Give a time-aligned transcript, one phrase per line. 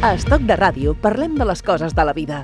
[0.00, 2.42] A Estoc de Ràdio parlem de les coses de la vida.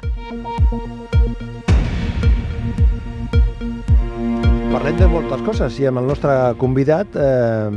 [4.73, 7.69] Parlem de moltes coses i amb el nostre convidat, eh,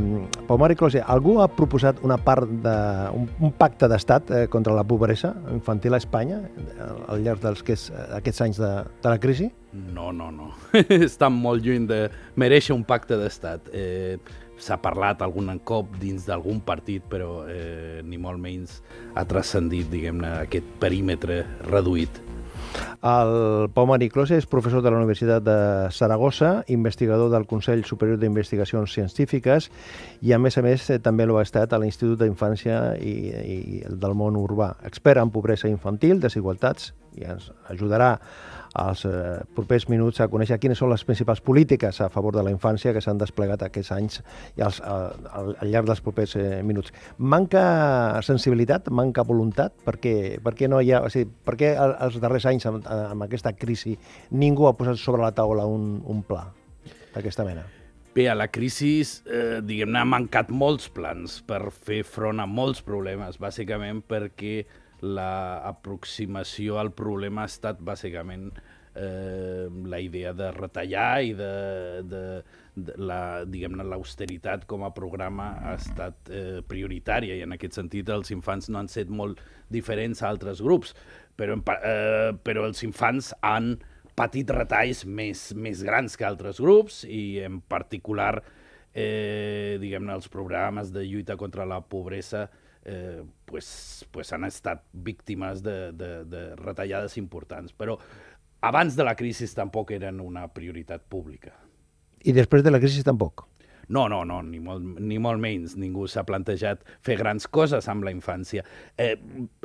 [0.48, 2.76] Pau Mari Closer, algú ha proposat una part de,
[3.16, 7.64] un, un pacte d'estat eh, contra la pobresa infantil a Espanya eh, al llarg dels
[7.64, 8.74] que és, aquests anys de,
[9.04, 9.52] de la crisi?
[9.72, 10.54] No, no, no.
[11.10, 12.06] Estan molt lluny de
[12.40, 13.68] mereixer un pacte d'estat.
[13.72, 14.16] Eh,
[14.60, 18.80] S'ha parlat algun cop dins d'algun partit, però eh, ni molt menys
[19.16, 22.20] ha transcendit, diguem-ne, aquest perímetre reduït.
[23.00, 25.56] El Pau Mari Close és professor de la Universitat de
[25.96, 29.70] Saragossa, investigador del Consell Superior d'Investigacions Científiques
[30.20, 33.14] i, a més a més, eh, també l'ha estat a l'Institut d'Infància i,
[33.56, 34.74] i del món urbà.
[34.86, 38.12] Expert en pobresa infantil, desigualtats, i ens ajudarà
[38.74, 42.52] als eh, propers minuts a conèixer quines són les principals polítiques a favor de la
[42.54, 44.20] infància que s'han desplegat aquests anys
[44.56, 46.94] i als, al, al llarg dels propers eh, minuts.
[47.18, 47.64] Manca
[48.26, 49.74] sensibilitat, manca voluntat?
[49.86, 51.02] Per què, per què no hi ha...
[51.02, 53.96] O sigui, per què els darrers anys, amb, amb aquesta crisi,
[54.30, 56.46] ningú ha posat sobre la taula un, un pla
[57.14, 57.66] d'aquesta mena?
[58.14, 62.82] Bé, a la crisi, eh, diguem-ne, ha mancat molts plans per fer front a molts
[62.82, 64.64] problemes, bàsicament perquè
[65.02, 68.50] l'aproximació al problema ha estat bàsicament
[68.94, 71.52] eh, la idea de retallar i de,
[72.04, 72.22] de,
[72.74, 78.10] de la, diguem-ne, l'austeritat com a programa ha estat eh, prioritària i en aquest sentit
[78.12, 79.40] els infants no han estat molt
[79.70, 80.94] diferents a altres grups,
[81.38, 83.76] però, eh, però els infants han
[84.18, 88.34] patit retalls més, més grans que altres grups i en particular
[88.92, 92.68] eh, diguem-ne els programes de lluita contra la pobresa eh,
[93.44, 97.72] pues, pues han estat víctimes de, de, de retallades importants.
[97.76, 97.98] Però
[98.60, 101.54] abans de la crisi tampoc eren una prioritat pública.
[102.24, 103.46] I després de la crisi tampoc?
[103.90, 105.74] No, no, no, ni molt, ni molt menys.
[105.74, 108.62] Ningú s'ha plantejat fer grans coses amb la infància.
[108.96, 109.16] Eh,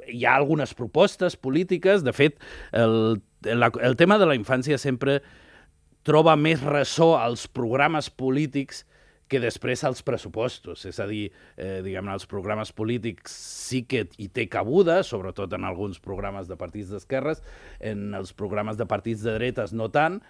[0.09, 2.01] hi ha algunes propostes polítiques.
[2.03, 2.39] De fet,
[2.73, 5.19] el, el, el tema de la infància sempre
[6.05, 8.83] troba més ressò als programes polítics
[9.27, 10.85] que després als pressupostos.
[10.85, 13.33] És a dir, eh, diguem els programes polítics
[13.69, 17.41] sí que hi té cabuda, sobretot en alguns programes de partits d'esquerres,
[17.79, 20.21] en els programes de partits de dretes no tant.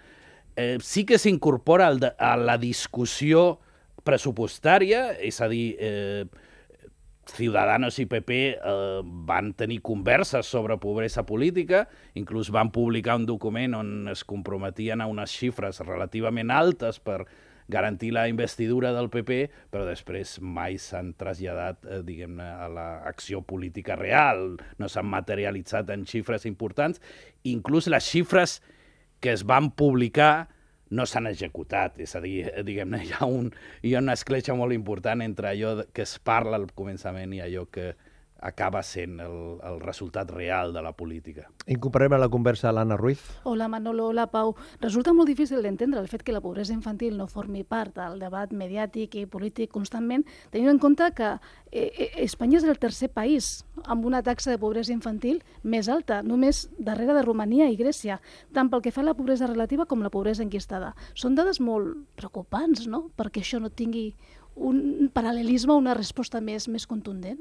[0.56, 3.58] Eh, sí que s'incorpora a la discussió
[4.04, 6.24] pressupostària, és a dir, eh,
[7.26, 13.74] Ciudadanos i PP eh, van tenir converses sobre pobresa política, inclús van publicar un document
[13.74, 17.24] on es comprometien a unes xifres relativament altes per
[17.68, 19.38] garantir la investidura del PP,
[19.72, 26.06] però després mai s'han traslladat, eh, diguem-ne, a l'acció política real, no s'han materialitzat en
[26.06, 27.02] xifres importants.
[27.44, 28.60] Inclús les xifres
[29.20, 30.48] que es van publicar
[30.90, 33.50] no s'han executat, és a dir, eh, diguem-ne, hi, ha un,
[33.82, 37.66] hi ha una escletxa molt important entre allò que es parla al començament i allò
[37.70, 37.94] que,
[38.40, 41.48] acaba sent el, el resultat real de la política.
[41.66, 43.22] Incorporem a la conversa l'Anna Ruiz.
[43.44, 44.54] Hola Manolo, hola Pau.
[44.80, 48.52] Resulta molt difícil d'entendre el fet que la pobresa infantil no formi part del debat
[48.52, 51.32] mediàtic i polític constantment, tenint en compte que
[51.72, 56.22] eh, eh, Espanya és el tercer país amb una taxa de pobresa infantil més alta,
[56.22, 58.20] només darrere de Romania i Grècia,
[58.52, 60.94] tant pel que fa a la pobresa relativa com la pobresa enquistada.
[61.14, 64.12] Són dades molt preocupants, no?, perquè això no tingui
[64.56, 67.40] un paral·lelisme, una resposta més, més contundent.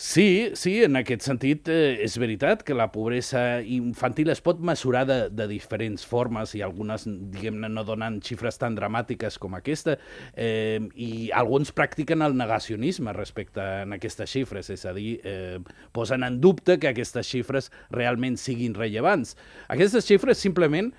[0.00, 5.02] Sí, sí, en aquest sentit eh, és veritat que la pobresa infantil es pot mesurar
[5.04, 9.98] de, de diferents formes i algunes, diguem-ne, no donen xifres tan dramàtiques com aquesta
[10.32, 15.60] eh, i alguns practiquen el negacionisme respecte a aquestes xifres, és a dir, eh,
[15.92, 19.36] posen en dubte que aquestes xifres realment siguin rellevants.
[19.68, 20.94] Aquestes xifres simplement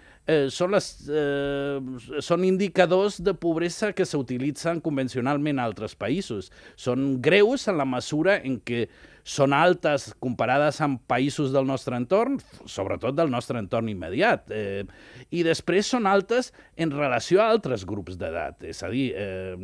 [0.53, 1.79] són, les, eh,
[2.21, 6.51] són indicadors de pobresa que s'utilitzen convencionalment a altres països.
[6.77, 8.85] Són greus en la mesura en què
[9.23, 14.83] són altes comparades amb països del nostre entorn, sobretot del nostre entorn immediat, eh,
[15.29, 18.63] i després són altes en relació a altres grups d'edat.
[18.67, 19.55] És a dir, eh,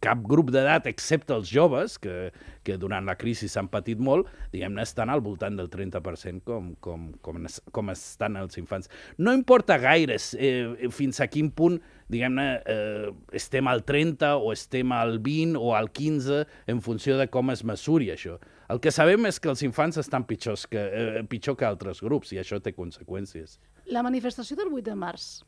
[0.00, 2.32] cap grup d'edat, excepte els joves, que,
[2.64, 7.12] que durant la crisi s'han patit molt, diguem-ne, estan al voltant del 30% com, com,
[7.22, 8.90] com, com estan els infants.
[9.18, 14.92] No importa gaire eh, fins a quin punt diguem-ne, eh, estem al 30 o estem
[14.92, 18.38] al 20 o al 15 en funció de com es mesuri això.
[18.72, 22.32] El que sabem és que els infants estan pitjors que, eh, pitjor que altres grups
[22.32, 23.58] i això té conseqüències.
[23.86, 25.42] La manifestació del 8 de març,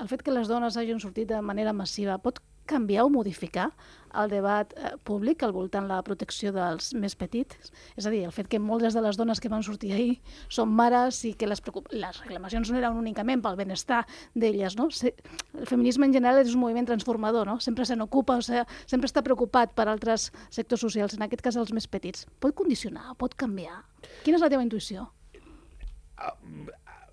[0.00, 3.72] el fet que les dones hagin sortit de manera massiva, pot canviar o modificar
[4.14, 7.72] el debat eh, públic al voltant la protecció dels més petits.
[7.98, 10.70] És a dir, el fet que moltes de les dones que van sortir ahir són
[10.70, 14.78] mares i que les, les reclamacions no eren únicament pel benestar d'elles.
[14.78, 14.88] No?
[14.92, 17.58] El feminisme en general és un moviment transformador, no?
[17.64, 21.58] sempre se n'ocupa, o sigui, sempre està preocupat per altres sectors socials, en aquest cas
[21.58, 22.28] els més petits.
[22.40, 23.82] Pot condicionar, pot canviar.
[24.22, 25.08] Quina és la teva intuïció?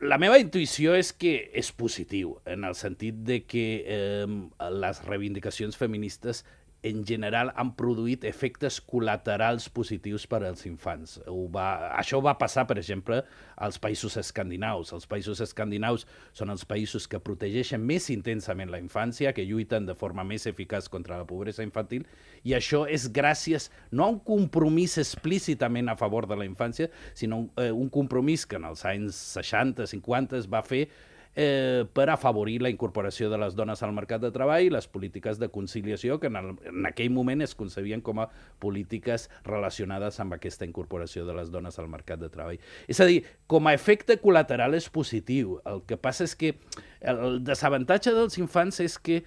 [0.02, 4.26] La meva intuïció és que és positiu, en el sentit de que eh,
[4.74, 6.42] les reivindicacions feministes
[6.84, 11.20] en general han produït efectes col·laterals positius per als infants.
[11.30, 13.20] Ho va, això va passar, per exemple,
[13.62, 14.90] als països escandinaus.
[14.96, 19.96] Els països escandinaus són els països que protegeixen més intensament la infància, que lluiten de
[19.98, 22.08] forma més eficaç contra la pobresa infantil,
[22.44, 27.46] i això és gràcies no a un compromís explícitament a favor de la infància, sinó
[27.62, 30.88] eh, un compromís que en els anys 60, 50 es va fer
[31.36, 35.40] eh, per afavorir la incorporació de les dones al mercat de treball i les polítiques
[35.40, 38.28] de conciliació que en, el, en aquell moment es concebien com a
[38.60, 42.60] polítiques relacionades amb aquesta incorporació de les dones al mercat de treball.
[42.92, 45.60] És a dir, com a efecte col·lateral és positiu.
[45.66, 46.56] El que passa és que
[47.02, 49.24] el desavantatge dels infants és que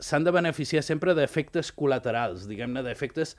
[0.00, 3.36] s'han de beneficiar sempre d'efectes col·laterals, diguem-ne, d'efectes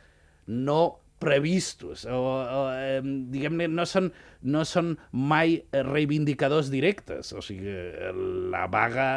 [0.48, 4.10] no previstos, o, o eh, diguem-ne, no, són,
[4.42, 7.32] no són mai reivindicadors directes.
[7.38, 7.76] O sigui,
[8.52, 9.12] la vaga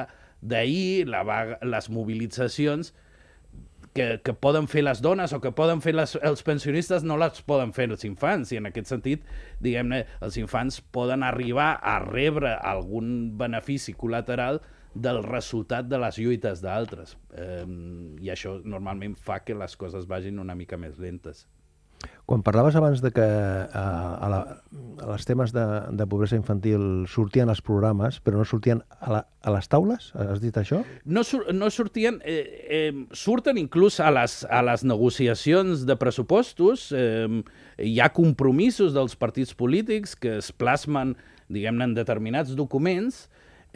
[0.45, 2.93] d'ahir, les mobilitzacions
[3.95, 7.41] que, que poden fer les dones o que poden fer les, els pensionistes no les
[7.47, 9.25] poden fer els infants i en aquest sentit,
[9.65, 14.61] diguem-ne, els infants poden arribar a rebre algun benefici col·lateral
[14.95, 17.17] del resultat de les lluites d'altres.
[17.35, 17.65] Eh,
[18.23, 21.47] I això normalment fa que les coses vagin una mica més lentes.
[22.25, 23.85] Quan parlaves abans de que a,
[24.17, 24.39] a, la,
[25.05, 29.21] a les temes de, de pobresa infantil sortien als programes, però no sortien a, la,
[29.45, 30.81] a les taules, has dit això?
[31.05, 36.89] No, sur, no sortien, eh, eh, surten inclús a les, a les negociacions de pressupostos,
[36.97, 37.29] eh,
[37.77, 41.19] hi ha compromisos dels partits polítics que es plasmen,
[41.53, 43.27] diguem-ne, en determinats documents,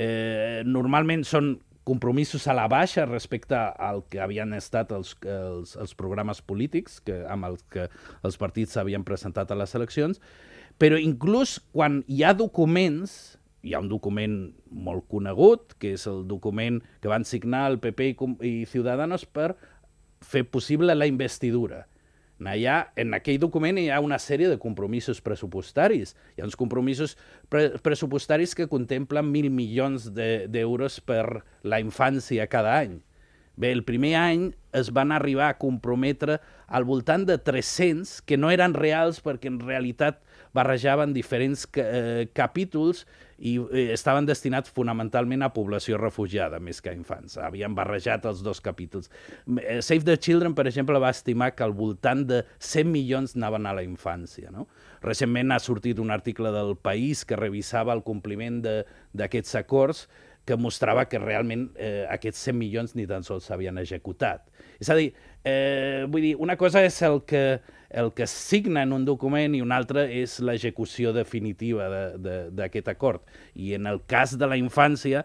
[0.01, 1.59] eh, normalment són
[1.89, 7.23] compromisos a la baixa respecte al que havien estat els, els, els programes polítics que,
[7.33, 7.89] amb els que
[8.27, 10.21] els partits s'havien presentat a les eleccions,
[10.79, 14.37] però inclús quan hi ha documents, hi ha un document
[14.71, 19.55] molt conegut, que és el document que van signar el PP i, i Ciudadanos per
[20.25, 21.87] fer possible la investidura
[22.47, 26.15] Allà, en aquell document hi ha una sèrie de compromisos pressupostaris.
[26.37, 27.17] Hi ha uns compromisos
[27.51, 33.01] pre pressupostaris que contemplen mil milions d'euros de, per la infància cada any.
[33.59, 36.37] Bé, el primer any es van arribar a comprometre
[36.69, 40.21] al voltant de 300, que no eren reals perquè en realitat
[40.55, 43.03] barrejaven diferents eh, capítols
[43.39, 47.39] i eh, estaven destinats fonamentalment a població refugiada més que a infants.
[47.39, 49.11] Havien barrejat els dos capítols.
[49.63, 53.69] Eh, Save the Children, per exemple, va estimar que al voltant de 100 milions anaven
[53.71, 54.51] a la infància.
[54.55, 54.67] No?
[55.05, 60.09] Recentment ha sortit un article del País que revisava el compliment d'aquests acords
[60.49, 64.47] que mostrava que realment eh, aquests 100 milions ni tan sols s'havien executat.
[64.81, 65.11] És a dir,
[65.45, 69.63] eh, vull dir, una cosa és el que, el que signa en un document i
[69.65, 71.89] una altra és l'execució definitiva
[72.19, 73.23] d'aquest acord.
[73.55, 75.25] I en el cas de la infància,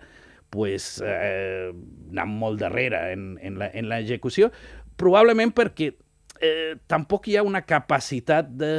[0.54, 1.74] pues, eh,
[2.14, 4.52] anant molt darrere en, en l'execució,
[4.96, 5.92] probablement perquè
[6.40, 8.74] eh, tampoc hi ha una capacitat de,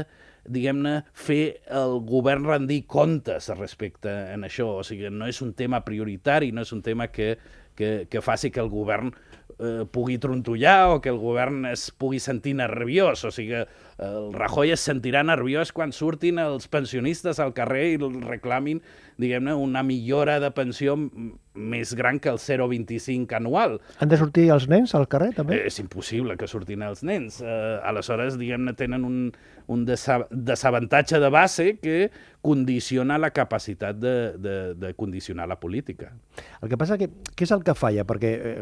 [0.45, 4.71] diguem-ne, fer el govern rendir comptes respecte en això.
[4.81, 7.35] O sigui, no és un tema prioritari, no és un tema que,
[7.77, 9.13] que, que faci que el govern
[9.59, 13.25] eh, pugui trontollar o que el govern es pugui sentir nerviós.
[13.25, 13.65] O sigui,
[14.03, 18.83] el Rajoy es sentirà nerviós quan surtin els pensionistes al carrer i reclamin,
[19.21, 20.97] diguem-ne, una millora de pensió
[21.55, 23.79] més gran que el 0,25 anual.
[24.03, 25.61] Han de sortir els nens al carrer, també?
[25.61, 27.41] Eh, és impossible que surtin els nens.
[27.41, 29.19] Eh, aleshores, diguem-ne, tenen un,
[29.71, 32.11] un desavantatge de base que
[32.45, 36.13] condiciona la capacitat de, de, de condicionar la política.
[36.61, 38.05] El que passa que, què és el que falla?
[38.05, 38.57] Perquè eh,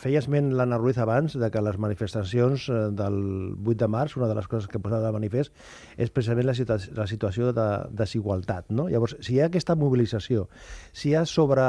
[0.00, 3.18] feia esment l'Anna Ruiz abans de que les manifestacions eh, del
[3.58, 5.52] 8 de març, una de les coses que posava de manifest,
[5.98, 8.70] és precisament la, situa la situació de desigualtat.
[8.70, 8.86] No?
[8.88, 10.46] Llavors, si hi ha aquesta mobilització,
[10.92, 11.64] si hi ha sobre,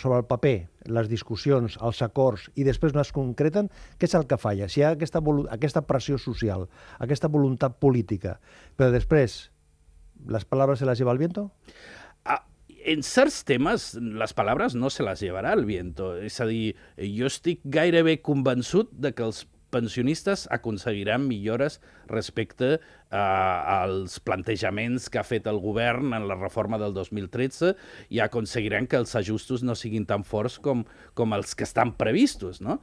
[0.00, 0.56] sobre el paper
[0.90, 3.68] les discussions, els acords, i després no es concreten,
[4.00, 4.66] què és el que falla?
[4.72, 5.20] Si hi ha aquesta,
[5.52, 6.66] aquesta pressió social,
[6.98, 8.38] aquesta voluntat política,
[8.76, 9.50] però després
[10.26, 11.52] ¿Las palabras se las lleva el viento?
[12.24, 12.46] Ah,
[12.84, 16.14] en certs temes, les paraules no se les llevarà el viento.
[16.16, 22.78] És a dir, jo estic gairebé convençut de que els pensionistes aconseguiran millores respecte
[23.10, 27.74] a, als plantejaments que ha fet el govern en la reforma del 2013
[28.10, 30.84] i aconseguiran que els ajustos no siguin tan forts com,
[31.14, 32.60] com els que estan previstos.
[32.60, 32.80] No?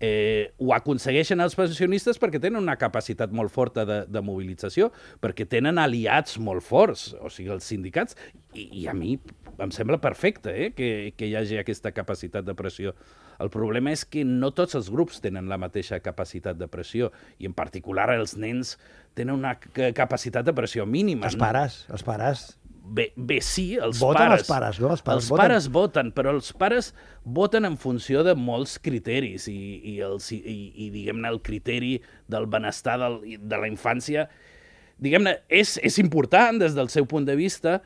[0.00, 4.88] Eh, ho aconsegueixen els pensionistes perquè tenen una capacitat molt forta de, de mobilització,
[5.20, 8.16] perquè tenen aliats molt forts, o sigui, els sindicats,
[8.54, 9.18] i, i a mi
[9.60, 12.96] em sembla perfecte eh, que, que hi hagi aquesta capacitat de pressió.
[13.40, 17.48] El problema és que no tots els grups tenen la mateixa capacitat de pressió, i
[17.48, 18.76] en particular els nens
[19.16, 19.56] tenen una
[19.96, 21.30] capacitat de pressió mínima.
[21.30, 21.96] Els pares, no?
[21.96, 22.50] els pares
[22.90, 24.40] Bé, bé, sí, els voten pares...
[24.40, 24.88] els pares, no?
[24.90, 25.40] Els pares, els voten.
[25.42, 26.88] pares voten, però els pares
[27.22, 29.60] voten en funció de molts criteris i,
[29.92, 31.92] i, els, i, i diguem-ne, el criteri
[32.30, 34.26] del benestar del, de la infància,
[34.98, 37.78] diguem-ne, és, és important des del seu punt de vista,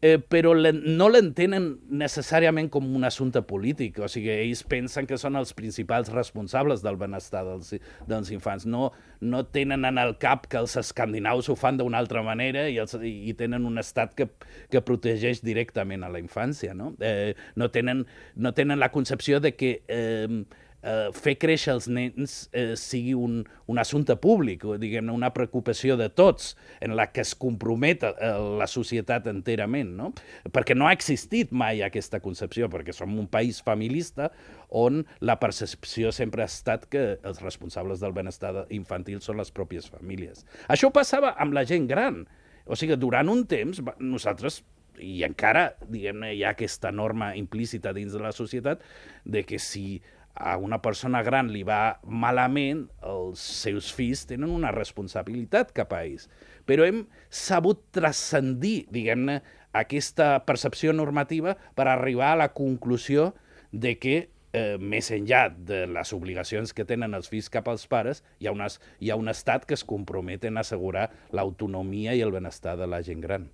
[0.00, 3.98] eh, però no l'entenen necessàriament com un assumpte polític.
[4.04, 7.74] O sigui, ells pensen que són els principals responsables del benestar dels,
[8.06, 8.66] dels infants.
[8.70, 12.78] No, no tenen en el cap que els escandinaus ho fan d'una altra manera i,
[12.78, 14.28] els, i tenen un estat que,
[14.70, 16.76] que protegeix directament a la infància.
[16.78, 19.78] No, eh, no, tenen, no tenen la concepció de que...
[19.88, 20.44] Eh,
[20.88, 26.08] eh, fer créixer els nens eh, sigui un, un assumpte públic, diguem-ne una preocupació de
[26.08, 26.54] tots,
[26.84, 28.14] en la que es compromet eh,
[28.60, 30.12] la societat enterament, no?
[30.54, 34.30] Perquè no ha existit mai aquesta concepció, perquè som un país familista
[34.68, 39.88] on la percepció sempre ha estat que els responsables del benestar infantil són les pròpies
[39.92, 40.44] famílies.
[40.68, 42.24] Això passava amb la gent gran.
[42.68, 44.60] O sigui, durant un temps, nosaltres
[45.00, 48.82] i encara, diguem-ne, hi ha aquesta norma implícita dins de la societat
[49.24, 50.00] de que si
[50.38, 56.04] a una persona gran li va malament, els seus fills tenen una responsabilitat cap a
[56.06, 56.28] ells.
[56.68, 59.40] Però hem sabut transcendir, diguem-ne,
[59.76, 63.32] aquesta percepció normativa per arribar a la conclusió
[63.72, 64.16] de que
[64.52, 68.54] eh, més enllà de les obligacions que tenen els fills cap als pares, hi ha,
[68.54, 72.88] unes, hi ha un estat que es compromet en assegurar l'autonomia i el benestar de
[72.88, 73.50] la gent gran.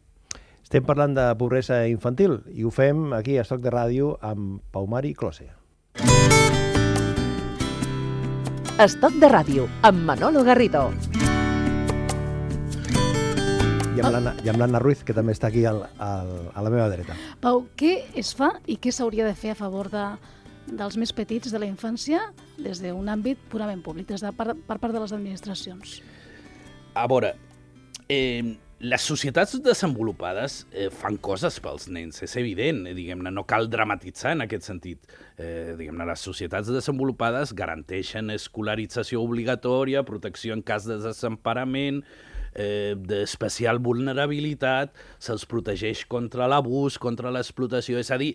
[0.65, 4.89] Estem parlant de pobresa infantil i ho fem aquí a Estoc de Ràdio amb Pau
[4.89, 5.51] Mari Close.
[8.75, 10.81] Estoc de ràdio, amb Manolo Garrido.
[13.95, 16.73] I amb l'Anna i amb l'Anna Ruiz, que també està aquí al, al, a la
[16.75, 17.15] meva dreta.
[17.39, 20.03] Pau, què es fa i què s'hauria de fer a favor de,
[20.67, 22.19] dels més petits de la infància
[22.59, 26.01] des d'un àmbit purament públic, des de, per, per part de les administracions?
[26.99, 27.31] A veure,
[28.11, 33.71] eh, les societats desenvolupades eh, fan coses pels nens, és evident, eh, diguem-ne, no cal
[33.73, 35.09] dramatitzar en aquest sentit.
[35.41, 42.03] Eh, diguem-ne, les societats desenvolupades garanteixen escolarització obligatòria, protecció en cas de desemparament,
[42.53, 48.35] eh, d'especial vulnerabilitat, se'ls protegeix contra l'abús, contra l'explotació, és a dir,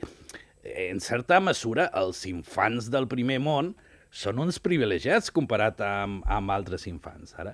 [0.90, 3.76] en certa mesura, els infants del primer món
[4.10, 7.36] són uns privilegiats comparat amb, amb altres infants.
[7.38, 7.54] Ara,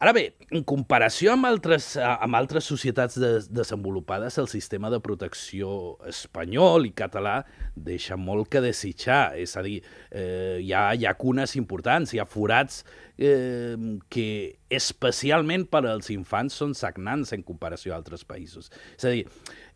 [0.00, 0.22] Ara bé,
[0.56, 6.92] en comparació amb altres, amb altres societats de, desenvolupades, el sistema de protecció espanyol i
[6.96, 7.34] català
[7.76, 9.34] deixa molt que desitjar.
[9.36, 12.80] És a dir, eh, hi ha llacunes importants, hi ha forats
[13.18, 13.76] eh,
[14.08, 14.26] que
[14.72, 18.72] especialment per als infants són sagnants en comparació a altres països.
[18.96, 19.26] És a dir,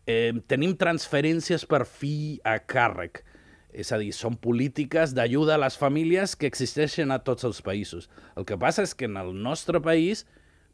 [0.09, 3.21] eh, tenim transferències per fi a càrrec,
[3.75, 8.09] és a dir, són polítiques d'ajuda a les famílies que existeixen a tots els països.
[8.39, 10.23] El que passa és que en el nostre país,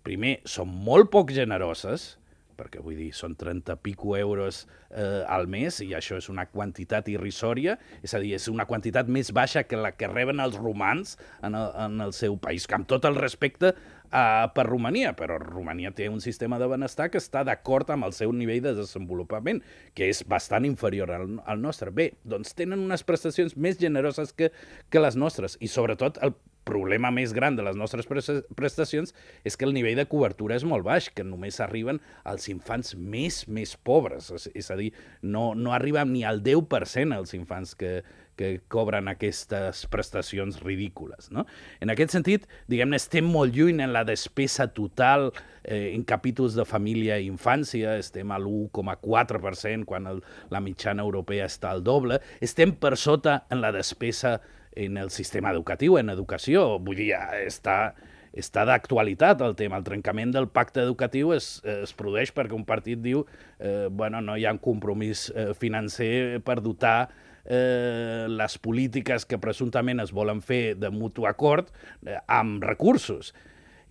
[0.06, 2.16] primer, són molt poc generoses,
[2.62, 7.10] perquè vull dir, són 30 pico euros eh, al mes i això és una quantitat
[7.10, 11.18] irrisòria, és a dir, és una quantitat més baixa que la que reben els romans
[11.42, 15.40] en el, en el seu país, que amb tot el respecte uh, per Romania, però
[15.42, 19.64] Romania té un sistema de benestar que està d'acord amb el seu nivell de desenvolupament,
[19.98, 21.92] que és bastant inferior al, al nostre.
[21.96, 24.52] Bé, doncs tenen unes prestacions més generoses que,
[24.92, 26.36] que les nostres, i sobretot el
[26.72, 29.14] problema més gran de les nostres prestacions
[29.44, 33.44] és que el nivell de cobertura és molt baix, que només arriben als infants més,
[33.52, 34.32] més pobres.
[34.56, 38.00] És, a dir, no, no arriben ni al 10% els infants que,
[38.40, 41.30] que cobren aquestes prestacions ridícules.
[41.36, 41.46] No?
[41.84, 45.30] En aquest sentit, diguem-ne, estem molt lluny en la despesa total
[45.64, 50.24] eh, en capítols de família i infància, estem a l'1,4% quan el,
[50.54, 54.40] la mitjana europea està al doble, estem per sota en la despesa
[54.76, 56.80] en el sistema educatiu, en educació.
[56.80, 57.12] Vull dir,
[57.46, 57.94] està,
[58.34, 59.80] està d'actualitat el tema.
[59.80, 63.26] El trencament del pacte educatiu es, es produeix perquè un partit diu
[63.60, 67.10] eh, bueno, no hi ha un compromís eh, financer per dotar
[67.46, 71.72] eh, les polítiques que presumptament es volen fer de mutu acord
[72.06, 73.34] eh, amb recursos.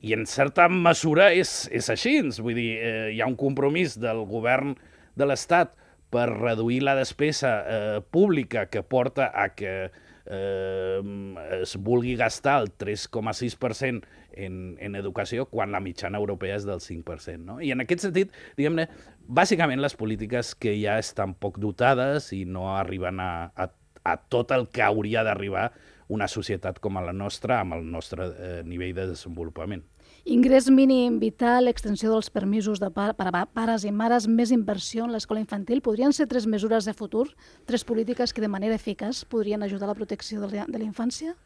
[0.01, 2.17] I en certa mesura és, és així.
[2.41, 4.79] Vull dir, eh, hi ha un compromís del govern
[5.19, 5.77] de l'Estat
[6.11, 12.69] per reduir la despesa eh, pública que porta a que eh, es vulgui gastar el
[12.79, 17.43] 3,6% en, en educació quan la mitjana europea és del 5%.
[17.45, 17.59] No?
[17.61, 18.87] I en aquest sentit, diguem-ne,
[19.27, 23.71] bàsicament les polítiques que ja estan poc dotades i no arriben a, a,
[24.05, 25.71] a tot el que hauria d'arribar
[26.11, 29.85] una societat com la nostra amb el nostre eh, nivell de desenvolupament.
[30.25, 35.07] Ingrés mínim vital, extensió dels permisos de par per a pares i mares, més inversió
[35.07, 37.31] en l'escola infantil, podrien ser tres mesures de futur,
[37.65, 41.37] tres polítiques que de manera eficaç podrien ajudar a la protecció de la infància?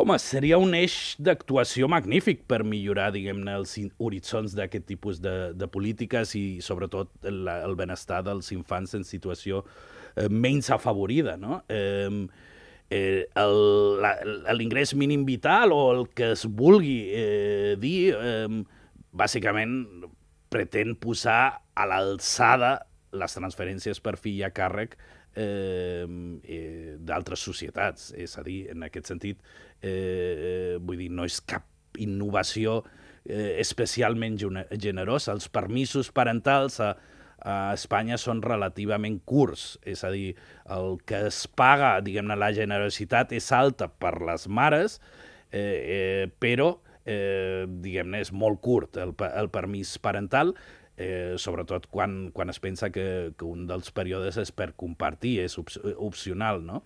[0.00, 5.68] Home, seria un eix d'actuació magnífic per millorar, diguem-ne, els horitzons d'aquest tipus de, de
[5.68, 9.60] polítiques i, sobretot, el, el benestar dels infants en situació
[10.14, 11.60] eh, menys afavorida, no?
[11.68, 12.08] Eh,
[12.90, 13.26] eh,
[14.56, 18.62] l'ingrés mínim vital o el que es vulgui eh, dir, eh,
[19.10, 20.06] bàsicament
[20.50, 22.80] pretén posar a l'alçada
[23.14, 24.96] les transferències per fill a càrrec
[25.34, 26.06] eh,
[26.44, 28.10] eh, d'altres societats.
[28.18, 29.40] És a dir, en aquest sentit,
[29.82, 31.66] eh, vull dir, no és cap
[31.98, 32.80] innovació
[33.24, 35.34] eh, especialment generosa.
[35.34, 36.94] Els permisos parentals a,
[37.40, 40.34] a Espanya són relativament curts, és a dir,
[40.70, 45.00] el que es paga, diguem-ne, la generositat és alta per les mares,
[45.50, 50.54] eh, eh, però, eh, diguem-ne, és molt curt el, el permís parental,
[51.00, 55.56] eh, sobretot quan, quan es pensa que, que un dels períodes és per compartir, és
[55.58, 56.60] op opcional.
[56.66, 56.82] No?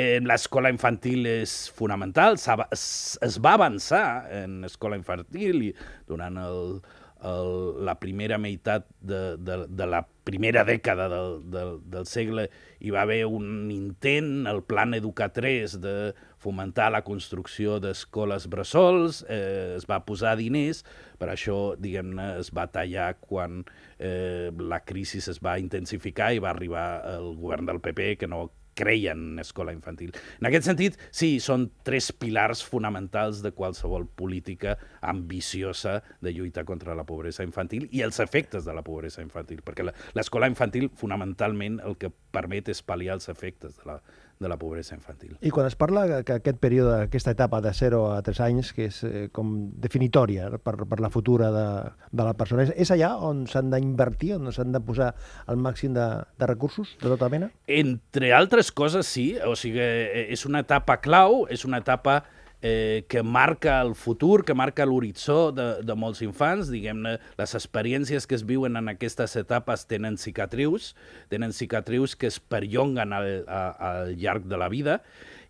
[0.00, 2.86] Eh, L'escola infantil és fonamental, es,
[3.20, 4.04] es va avançar
[4.40, 5.74] en escola infantil i
[6.08, 6.80] durant el,
[7.26, 12.46] el, la primera meitat de, de, de la primera dècada del, del, del segle
[12.80, 15.94] hi va haver un intent, el Plan Educa 3, de
[16.40, 20.84] fomentar la construcció d'escoles bressols, eh, es va posar diners,
[21.20, 23.64] per això, diguem-ne, es va tallar quan
[23.98, 26.86] eh, la crisi es va intensificar i va arribar
[27.16, 28.48] el govern del PP, que no
[28.80, 30.14] creien en escola infantil.
[30.40, 36.96] En aquest sentit, sí, són tres pilars fonamentals de qualsevol política ambiciosa de lluita contra
[36.96, 41.98] la pobresa infantil i els efectes de la pobresa infantil, perquè l'escola infantil fonamentalment el
[42.00, 44.00] que permet és pal·liar els efectes de la,
[44.40, 45.36] de la pobresa infantil.
[45.44, 48.86] I quan es parla que aquest període, aquesta etapa de 0 a 3 anys, que
[48.88, 49.52] és eh, com
[49.84, 51.66] definitòria per, per la futura de,
[52.08, 55.12] de la persona, és, és allà on s'han d'invertir, on s'han de posar
[55.52, 56.08] el màxim de,
[56.40, 57.50] de recursos de tota mena?
[57.68, 59.34] Entre altres coses, sí.
[59.44, 64.44] O sigui, eh, és una etapa clau, és una etapa eh, que marca el futur,
[64.44, 66.68] que marca l'horitzó de, de molts infants.
[66.68, 70.94] Diguem-ne, les experiències que es viuen en aquestes etapes tenen cicatrius,
[71.32, 75.00] tenen cicatrius que es perllonguen al, a, al llarg de la vida,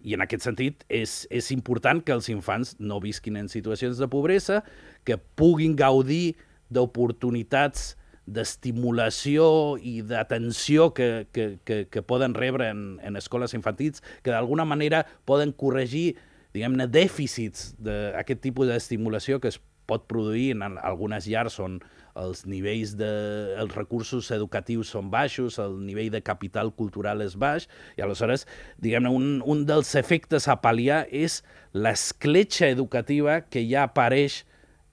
[0.01, 4.09] i en aquest sentit és, és important que els infants no visquin en situacions de
[4.09, 4.63] pobresa,
[5.05, 6.37] que puguin gaudir
[6.71, 7.97] d'oportunitats
[8.31, 14.65] d'estimulació i d'atenció que, que, que, que poden rebre en, en escoles infantils, que d'alguna
[14.65, 16.15] manera poden corregir
[16.55, 19.61] diguem-ne, dèficits d'aquest tipus d'estimulació que es
[19.91, 21.81] pot produir en algunes llars on
[22.19, 23.09] els nivells de...
[23.61, 28.47] els recursos educatius són baixos, el nivell de capital cultural és baix, i aleshores,
[28.83, 31.41] diguem-ne, un, un dels efectes a pal·liar és
[31.73, 34.45] l'escletxa educativa que ja apareix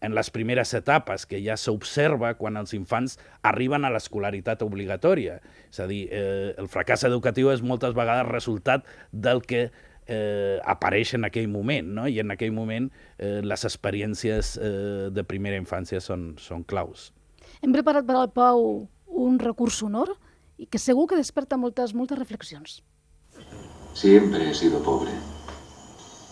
[0.05, 5.39] en les primeres etapes, que ja s'observa quan els infants arriben a l'escolaritat obligatòria.
[5.71, 9.67] És a dir, eh, el fracàs educatiu és moltes vegades resultat del que
[10.07, 12.07] eh, apareix en aquell moment, no?
[12.07, 17.11] i en aquell moment eh, les experiències eh, de primera infància són, són claus.
[17.61, 20.15] Hem preparat per al Pau un recurs sonor
[20.57, 22.81] i que segur que desperta moltes, moltes reflexions.
[23.93, 25.11] Siempre he sido pobre,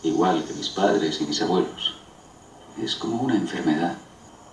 [0.03, 1.95] igual que mis padres y mis abuelos.
[2.81, 3.95] Es como una enfermedad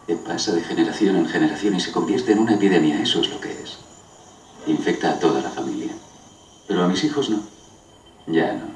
[0.06, 3.40] que pasa de generación en generación y se convierte en una epidemia, eso es lo
[3.40, 3.78] que es.
[4.66, 5.92] Infecta a toda la familia.
[6.68, 7.42] Pero a mis hijos no.
[8.26, 8.71] Ya no.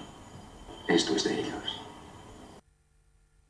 [0.88, 1.81] Esto es de ellos.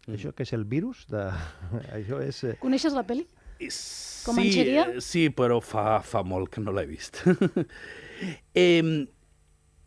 [0.06, 1.04] Això que és el virus?
[1.10, 1.24] De...
[1.98, 2.44] Això és...
[2.46, 3.26] Eh, Coneixes la pel·li?
[4.26, 4.64] Com sí,
[5.00, 7.22] sí, però fa, fa molt que no l'he vist.
[8.54, 9.06] eh,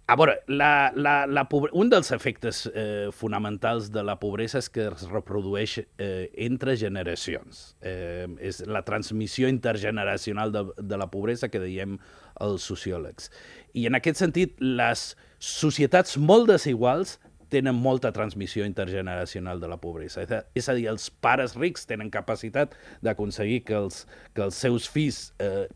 [0.09, 1.69] a veure, la, la, la pobre...
[1.77, 7.75] un dels efectes eh, fonamentals de la pobresa és que es reprodueix eh, entre generacions.
[7.85, 11.99] Eh, és la transmissió intergeneracional de, de la pobresa que diem
[12.41, 13.29] els sociòlegs.
[13.77, 20.25] I en aquest sentit, les societats molt desiguals tenen molta transmissió intergeneracional de la pobresa.
[20.55, 25.29] És a dir, els pares rics tenen capacitat d'aconseguir que, els, que els seus fills
[25.41, 25.67] eh,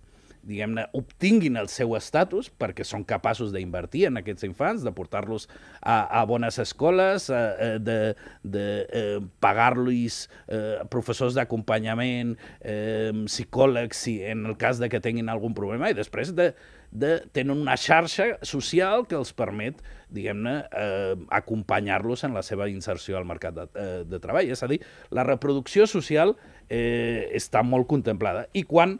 [0.43, 5.47] diguem-ne, obtinguin el seu estatus perquè són capaços d'invertir en aquests infants, de portar-los
[5.79, 7.97] a, a bones escoles, a, de,
[8.43, 15.31] de eh, pagar-los eh, professors d'acompanyament, eh, psicòlegs, si en el cas de que tinguin
[15.31, 16.51] algun problema, i després de,
[16.91, 19.79] de, tenen una xarxa social que els permet,
[20.13, 24.51] diguem-ne, eh, acompanyar-los en la seva inserció al mercat de, eh, de treball.
[24.53, 24.79] És a dir,
[25.09, 26.35] la reproducció social
[26.69, 28.45] eh, està molt contemplada.
[28.53, 28.99] I quan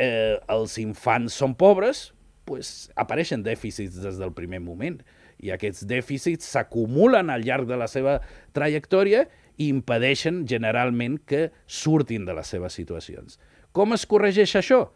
[0.00, 2.10] els infants són pobres,
[2.48, 5.00] pues, apareixen dèficits des del primer moment.
[5.40, 8.18] I aquests dèficits s'acumulen al llarg de la seva
[8.56, 9.26] trajectòria
[9.60, 13.38] i impedeixen generalment que surtin de les seves situacions.
[13.72, 14.86] Com es corregeix això?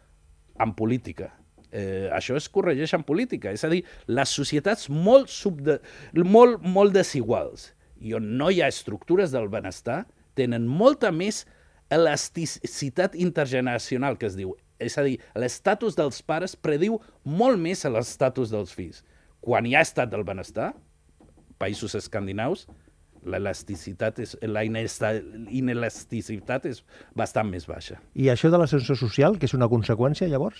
[0.61, 1.31] En política.
[1.71, 3.51] Eh, això es corregeix en política.
[3.53, 5.79] És a dir, les societats molt, subde...
[6.13, 10.03] molt, molt desiguals i on no hi ha estructures del benestar
[10.35, 11.45] tenen molta més
[11.93, 14.55] elasticitat intergeneracional, que es diu.
[14.79, 19.03] És a dir, l'estatus dels pares prediu molt més l'estatus dels fills.
[19.45, 20.73] Quan hi ha estat del benestar,
[21.61, 22.65] països escandinaus,
[23.25, 26.83] l'elasticitat és, la inelasticitat és
[27.17, 27.99] bastant més baixa.
[28.13, 30.59] I això de l'ascensor social, que és una conseqüència, llavors?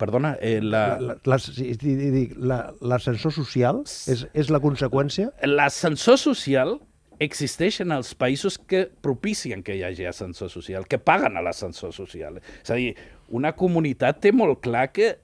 [0.00, 0.96] Perdona, eh, la...
[1.28, 5.30] L'ascensor social és, és la conseqüència?
[5.46, 6.78] L'ascensor social
[7.24, 11.94] existeix en els països que propicien que hi hagi ascensor social, que paguen a l'ascensor
[11.96, 12.40] social.
[12.62, 12.92] És a dir,
[13.32, 15.14] una comunitat té molt clar que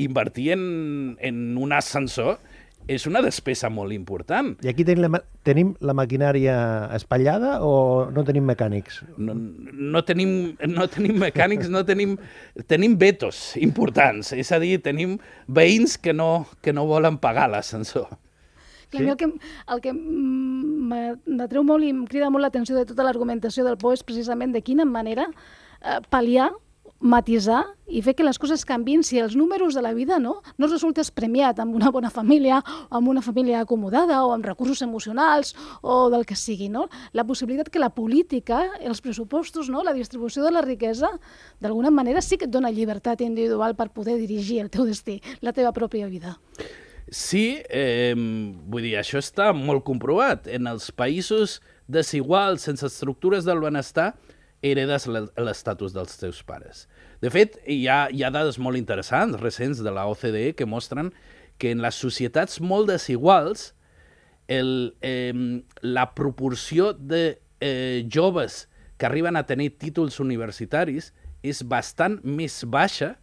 [0.00, 0.64] invertir en,
[1.20, 2.38] en un ascensor
[2.90, 4.52] és una despesa molt important.
[4.64, 6.56] I aquí tenim la, tenim la maquinària
[6.96, 9.02] espatllada o no tenim mecànics?
[9.16, 12.16] No, no, tenim, no tenim mecànics, no tenim...
[12.68, 18.10] Tenim vetos importants, és a dir, tenim veïns que no, que no volen pagar l'ascensor.
[18.98, 19.08] Sí?
[19.08, 19.28] El que,
[19.74, 24.04] el que m'atreu molt i em crida molt l'atenció de tota l'argumentació del POE és
[24.04, 26.50] precisament de quina manera eh, pal·liar
[27.02, 30.68] matisar i fer que les coses canvin si els números de la vida no, no
[30.70, 35.52] resultes premiat amb una bona família o amb una família acomodada o amb recursos emocionals
[35.82, 36.70] o del que sigui.
[36.70, 36.86] No?
[37.12, 39.82] La possibilitat que la política, els pressupostos, no?
[39.82, 41.10] la distribució de la riquesa,
[41.60, 45.52] d'alguna manera sí que et dona llibertat individual per poder dirigir el teu destí, la
[45.52, 46.38] teva pròpia vida.
[47.12, 50.46] Sí, eh, vull dir, això està molt comprovat.
[50.48, 54.14] En els països desiguals, sense estructures del benestar,
[54.64, 56.86] heredes l'estatus dels teus pares.
[57.20, 61.12] De fet, hi ha, hi ha dades molt interessants, recents, de la OCDE, que mostren
[61.60, 63.74] que en les societats molt desiguals
[64.48, 65.34] el, eh,
[65.84, 73.16] la proporció de eh, joves que arriben a tenir títols universitaris és bastant més baixa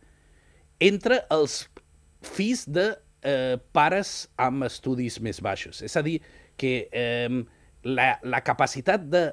[0.79, 1.63] entre els
[2.21, 2.91] fills de
[3.23, 5.83] eh, pares amb estudis més baixos.
[5.85, 6.19] És a dir,
[6.59, 7.43] que eh,
[7.83, 9.29] la, la capacitat de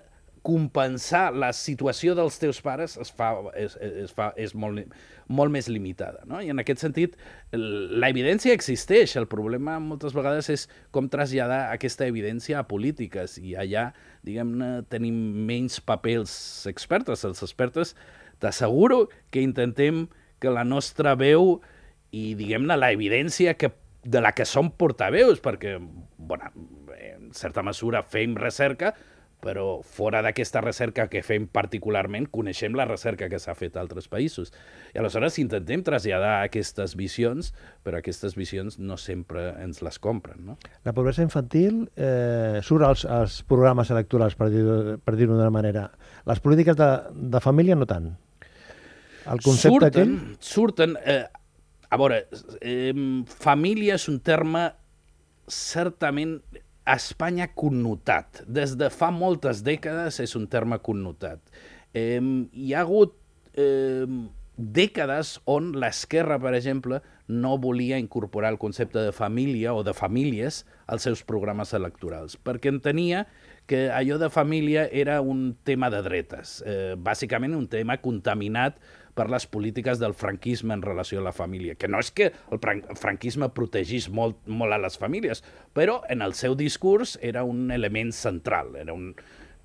[0.47, 4.93] compensar la situació dels teus pares es fa, es, es fa, és molt,
[5.27, 6.23] molt més limitada.
[6.31, 6.39] No?
[6.39, 7.17] I en aquest sentit,
[7.51, 9.17] la evidència existeix.
[9.19, 13.89] El problema moltes vegades és com traslladar aquesta evidència a polítiques i allà,
[14.27, 15.19] diguem-ne, tenim
[15.49, 16.37] menys papers
[16.71, 17.27] expertes.
[17.27, 17.97] Els expertes
[18.39, 20.05] t'asseguro que intentem
[20.39, 21.57] que la nostra veu
[22.11, 23.73] i, diguem-ne, la evidència que,
[24.05, 25.77] de la que som portaveus, perquè,
[26.17, 26.51] bueno,
[26.97, 28.95] en certa mesura fem recerca,
[29.47, 34.09] però fora d'aquesta recerca que fem particularment, coneixem la recerca que s'ha fet a altres
[34.11, 34.51] països.
[34.95, 37.53] I aleshores intentem traslladar aquestes visions,
[37.87, 40.43] però aquestes visions no sempre ens les compren.
[40.49, 40.59] No?
[40.89, 45.91] La pobresa infantil eh, surt als, als programes electorals, per dir-ho per dir d'una manera.
[46.27, 46.91] Les polítiques de,
[47.37, 48.15] de família no tant.
[49.27, 50.17] El concepte surten, aquell...
[50.41, 51.25] Surten, eh,
[51.89, 52.25] a veure,
[52.61, 52.93] eh,
[53.27, 54.69] família és un terme
[55.47, 56.39] certament
[56.87, 58.43] a Espanya connotat.
[58.47, 61.43] Des de fa moltes dècades és un terme connotat.
[61.95, 62.21] Eh,
[62.53, 63.17] hi ha hagut
[63.59, 64.07] eh,
[64.57, 70.65] dècades on l'esquerra, per exemple, no volia incorporar el concepte de família o de famílies
[70.87, 73.27] als seus programes electorals, perquè entenia
[73.67, 78.79] que allò de família era un tema de dretes, eh, bàsicament un tema contaminat
[79.17, 82.61] per les polítiques del franquisme en relació a la família, que no és que el
[83.01, 85.43] franquisme protegís molt, molt a les famílies,
[85.77, 89.15] però en el seu discurs era un element central, era un...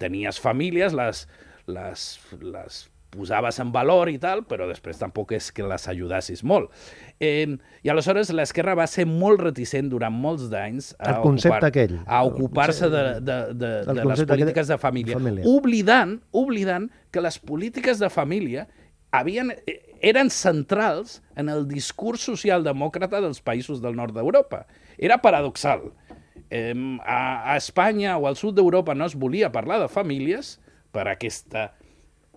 [0.02, 1.28] tenies famílies, les,
[1.70, 2.08] les,
[2.42, 2.80] les
[3.12, 6.72] posaves en valor i tal, però després tampoc és que les ajudassis molt.
[7.20, 7.46] Eh,
[7.84, 13.38] I aleshores l'esquerra va ser molt reticent durant molts d'anys a ocupar-se ocupar de, de,
[13.52, 18.66] de, de les polítiques de família, família, oblidant, oblidant que les polítiques de família
[19.12, 24.66] havien, eh, eren centrals en el discurs socialdemòcrata dels països del nord d'Europa.
[24.98, 25.92] Era paradoxal.
[26.50, 26.74] Eh,
[27.06, 30.58] a, a Espanya o al sud d'Europa no es volia parlar de famílies
[30.92, 31.70] per aquesta,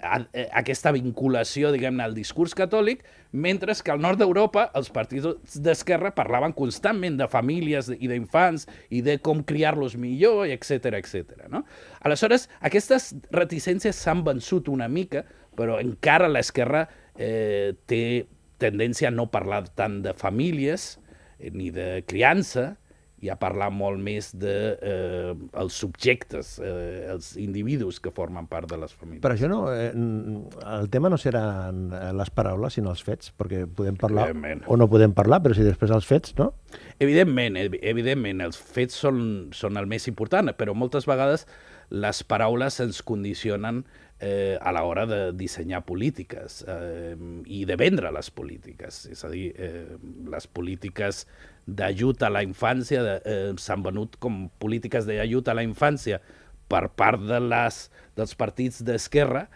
[0.04, 3.02] a, a, aquesta vinculació, diguem-ne, al discurs catòlic,
[3.34, 9.02] mentre que al nord d'Europa els partits d'esquerra parlaven constantment de famílies i d'infants i
[9.02, 11.48] de com criar-los millor, etc etc.
[11.50, 11.64] no?
[12.06, 15.24] Aleshores, aquestes reticències s'han vençut una mica,
[15.56, 16.86] però encara l'esquerra
[17.16, 18.04] eh, té
[18.62, 20.94] tendència a no parlar tant de famílies
[21.38, 22.74] eh, ni de criança,
[23.24, 28.68] i a parlar molt més de eh, els subjectes, eh, els individus que formen part
[28.68, 29.22] de les famílies.
[29.24, 31.86] Per això no, eh, el tema no seran
[32.18, 34.28] les paraules, sinó els fets, perquè podem parlar
[34.68, 36.50] o no podem parlar, però si després els fets, no?
[37.00, 39.22] Evidentment, evidentment, els fets són,
[39.56, 41.48] són el més important, però moltes vegades
[41.94, 47.16] les paraules ens condicionen eh, a l'hora de dissenyar polítiques eh,
[47.50, 49.05] i de vendre les polítiques.
[49.12, 49.98] És a dir, eh,
[50.31, 51.24] les polítiques
[51.66, 56.20] d'ajut a la infància eh, s'han venut com polítiques d'ajut a la infància
[56.68, 57.81] per part de les,
[58.16, 59.46] dels partits d'esquerra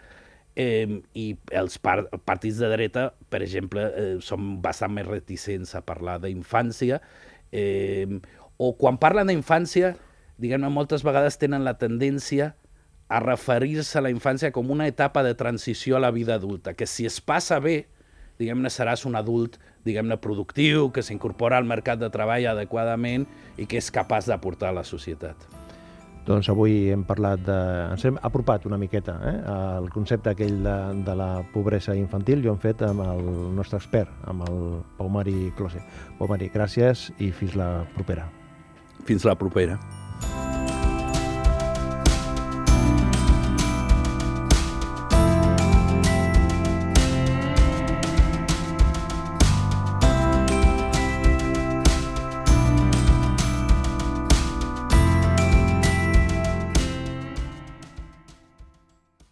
[0.55, 5.83] eh, i els par partits de dreta, per exemple, eh, són bastant més reticents a
[5.85, 6.99] parlar d'infància
[7.51, 8.19] eh,
[8.59, 9.93] o quan parlen d'infància,
[10.39, 12.53] diguem-ne, moltes vegades tenen la tendència
[13.09, 16.85] a referir-se a la infància com una etapa de transició a la vida adulta, que
[16.87, 17.87] si es passa bé,
[18.39, 23.25] diguem-ne, seràs un adult, diguem-ne, productiu, que s'incorpora al mercat de treball adequadament
[23.57, 25.49] i que és capaç d'aportar a la societat.
[26.29, 27.57] Doncs avui hem parlat de...
[27.89, 30.75] ens hem apropat una miqueta eh, al concepte aquell de,
[31.07, 33.25] de la pobresa infantil i ho hem fet amb el
[33.57, 34.59] nostre expert, amb el
[34.99, 35.81] Pau Mari Close.
[36.19, 38.29] Pau Mari, gràcies i fins la propera.
[39.09, 39.79] Fins la propera.